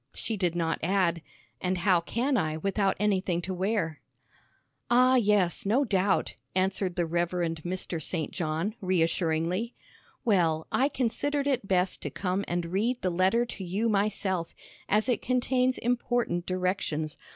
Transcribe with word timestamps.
She 0.15 0.35
did 0.35 0.55
not 0.55 0.79
add, 0.81 1.21
"And 1.61 1.77
how 1.77 1.99
can 2.01 2.35
I, 2.35 2.57
without 2.57 2.97
anything 2.99 3.39
to 3.43 3.53
wear?" 3.53 4.01
"Ah, 4.89 5.13
yes, 5.15 5.63
no 5.63 5.85
doubt," 5.85 6.33
answered 6.55 6.95
the 6.95 7.05
Rev. 7.05 7.29
Mr. 7.29 8.01
St. 8.01 8.31
John, 8.31 8.73
reassuringly. 8.81 9.75
"Well, 10.25 10.65
I 10.71 10.89
considered 10.89 11.45
it 11.45 11.67
best 11.67 12.01
to 12.01 12.09
come 12.09 12.43
and 12.47 12.65
read 12.71 12.99
the 13.03 13.11
letter 13.11 13.45
to 13.45 13.63
you 13.63 13.89
myself, 13.89 14.55
as 14.89 15.07
it 15.07 15.21
contains 15.21 15.77
important 15.77 16.47
directions. 16.47 17.15